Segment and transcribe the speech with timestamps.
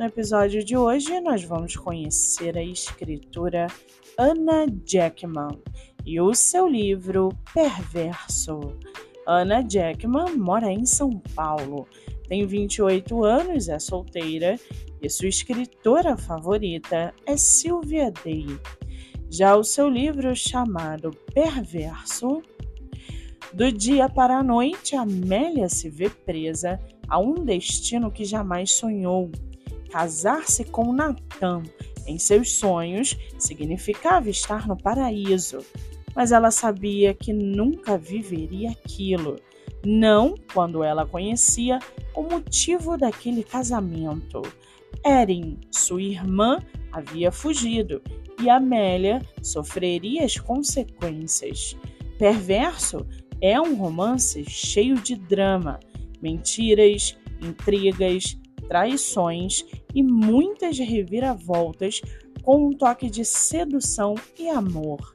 [0.00, 3.66] No episódio de hoje, nós vamos conhecer a escritora
[4.18, 5.60] Anna Jackman
[6.06, 8.78] e o seu livro Perverso.
[9.28, 11.86] Anna Jackman mora em São Paulo,
[12.26, 14.58] tem 28 anos, é solteira
[15.02, 18.46] e sua escritora favorita é Sylvia Day.
[19.28, 22.40] Já o seu livro chamado Perverso,
[23.52, 29.30] do dia para a noite, Amélia se vê presa a um destino que jamais sonhou
[29.90, 31.62] Casar-se com Natan
[32.06, 35.58] em seus sonhos significava estar no paraíso,
[36.14, 39.36] mas ela sabia que nunca viveria aquilo,
[39.84, 41.78] não quando ela conhecia
[42.14, 44.42] o motivo daquele casamento.
[45.04, 46.58] Erin, sua irmã,
[46.92, 48.02] havia fugido
[48.42, 51.76] e Amélia sofreria as consequências.
[52.18, 53.06] Perverso
[53.40, 55.80] é um romance cheio de drama,
[56.20, 58.36] mentiras, intrigas,
[58.68, 62.00] traições e muitas reviravoltas
[62.42, 65.12] com um toque de sedução e amor.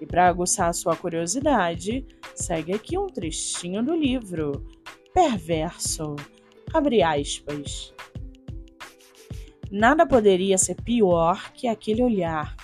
[0.00, 4.66] E para aguçar a sua curiosidade, segue aqui um trechinho do livro
[5.14, 6.16] Perverso.
[6.72, 7.94] Abre aspas.
[9.70, 12.56] Nada poderia ser pior que aquele olhar,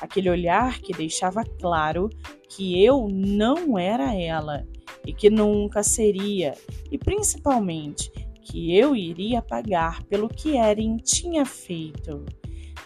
[0.00, 2.08] aquele olhar que deixava claro
[2.48, 4.66] que eu não era ela
[5.06, 6.54] e que nunca seria,
[6.90, 8.10] e principalmente
[8.50, 12.24] que eu iria pagar pelo que Erin tinha feito.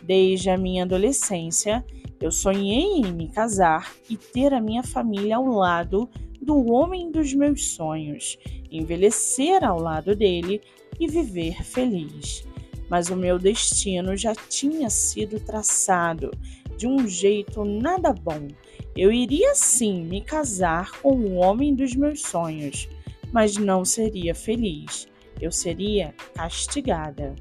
[0.02, 1.84] Desde a minha adolescência,
[2.20, 6.10] eu sonhei em me casar e ter a minha família ao lado
[6.41, 8.37] do homem dos meus sonhos,
[8.70, 10.60] envelhecer ao lado dele
[10.98, 12.44] e viver feliz.
[12.91, 16.32] Mas o meu destino já tinha sido traçado
[16.76, 18.48] de um jeito nada bom.
[18.97, 22.88] Eu iria sim me casar com o homem dos meus sonhos,
[23.32, 25.12] mas não seria feliz
[25.42, 27.34] eu seria castigada.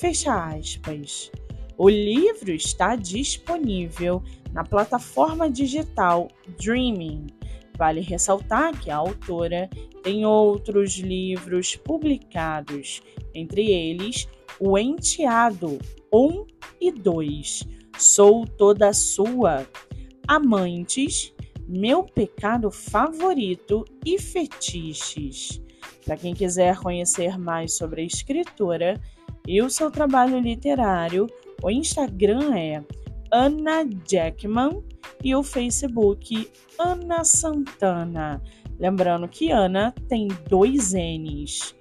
[0.00, 1.30] Fecha aspas.
[1.76, 6.28] O livro está disponível na plataforma digital
[6.58, 7.26] Dreaming.
[7.76, 9.68] Vale ressaltar que a autora
[10.02, 13.02] tem outros livros publicados,
[13.34, 14.28] entre eles
[14.60, 15.78] O Enteado
[16.12, 16.46] 1
[16.80, 17.68] e 2,
[17.98, 19.68] Sou Toda Sua,
[20.26, 21.34] Amantes,
[21.68, 25.63] Meu Pecado Favorito e Fetiches.
[26.04, 29.00] Para quem quiser conhecer mais sobre a escritora
[29.46, 31.26] e o seu trabalho literário,
[31.62, 32.84] o Instagram é
[33.30, 34.82] Ana Jackman
[35.22, 38.42] e o Facebook Ana Santana.
[38.78, 41.74] Lembrando que Ana tem dois N's.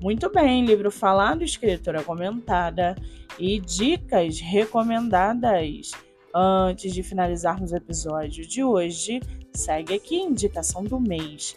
[0.00, 2.96] Muito bem, livro falado, escritora comentada
[3.38, 5.92] e dicas recomendadas.
[6.34, 9.20] Antes de finalizarmos o episódio de hoje,
[9.52, 11.56] segue aqui a indicação do mês.